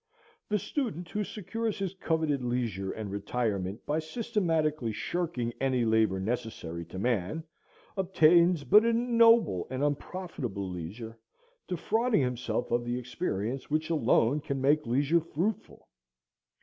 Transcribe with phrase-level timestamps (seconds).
[0.49, 6.83] The student who secures his coveted leisure and retirement by systematically shirking any labor necessary
[6.85, 7.43] to man
[7.95, 11.19] obtains but an ignoble and unprofitable leisure,
[11.67, 15.87] defrauding himself of the experience which alone can make leisure fruitful.